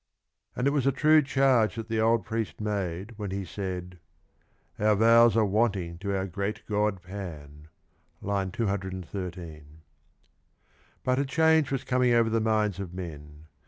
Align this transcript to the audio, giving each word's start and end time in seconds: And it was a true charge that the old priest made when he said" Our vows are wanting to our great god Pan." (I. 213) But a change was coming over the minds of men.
And 0.55 0.65
it 0.65 0.71
was 0.71 0.87
a 0.87 0.91
true 0.91 1.21
charge 1.21 1.75
that 1.75 1.87
the 1.87 2.01
old 2.01 2.25
priest 2.25 2.59
made 2.59 3.13
when 3.19 3.29
he 3.29 3.45
said" 3.45 3.99
Our 4.79 4.95
vows 4.95 5.37
are 5.37 5.45
wanting 5.45 5.99
to 5.99 6.17
our 6.17 6.25
great 6.25 6.65
god 6.65 7.03
Pan." 7.03 7.67
(I. 8.27 8.45
213) 8.45 9.81
But 11.03 11.19
a 11.19 11.25
change 11.25 11.69
was 11.71 11.83
coming 11.83 12.13
over 12.13 12.31
the 12.31 12.41
minds 12.41 12.79
of 12.79 12.95
men. 12.95 13.45